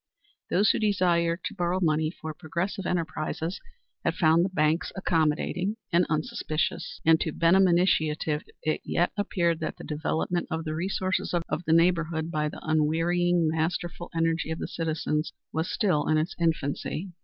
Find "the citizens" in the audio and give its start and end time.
14.57-15.33